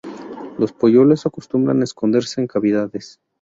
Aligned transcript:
Los 0.57 0.73
polluelos 0.73 1.27
acostumbran 1.27 1.83
esconderse 1.83 2.41
en 2.41 2.47
cavidades. 2.47 3.19